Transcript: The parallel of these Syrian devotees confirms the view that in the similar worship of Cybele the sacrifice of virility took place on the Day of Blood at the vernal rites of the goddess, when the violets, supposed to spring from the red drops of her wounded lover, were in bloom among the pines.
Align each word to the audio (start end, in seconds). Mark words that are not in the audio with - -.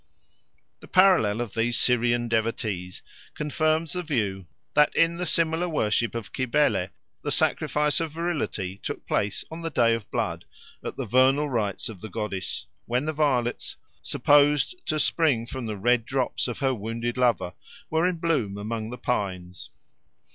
The 0.79 0.87
parallel 0.87 1.41
of 1.41 1.53
these 1.53 1.77
Syrian 1.77 2.27
devotees 2.27 3.03
confirms 3.35 3.93
the 3.93 4.01
view 4.01 4.47
that 4.73 4.95
in 4.95 5.17
the 5.17 5.27
similar 5.27 5.69
worship 5.69 6.15
of 6.15 6.31
Cybele 6.35 6.87
the 7.21 7.31
sacrifice 7.31 7.99
of 7.99 8.11
virility 8.11 8.79
took 8.81 9.05
place 9.05 9.45
on 9.51 9.61
the 9.61 9.69
Day 9.69 9.93
of 9.93 10.09
Blood 10.09 10.45
at 10.83 10.97
the 10.97 11.05
vernal 11.05 11.49
rites 11.51 11.87
of 11.87 12.01
the 12.01 12.09
goddess, 12.09 12.65
when 12.87 13.05
the 13.05 13.13
violets, 13.13 13.75
supposed 14.01 14.73
to 14.87 14.99
spring 14.99 15.45
from 15.45 15.67
the 15.67 15.77
red 15.77 16.07
drops 16.07 16.47
of 16.47 16.57
her 16.57 16.73
wounded 16.73 17.15
lover, 17.15 17.53
were 17.91 18.07
in 18.07 18.17
bloom 18.17 18.57
among 18.57 18.89
the 18.89 18.97
pines. 18.97 19.69